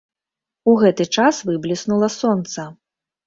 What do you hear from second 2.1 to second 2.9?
сонца.